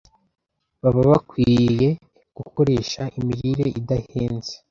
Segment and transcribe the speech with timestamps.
[0.81, 1.87] baba bakwiriye
[2.37, 4.53] gukoresha imirire idahenze,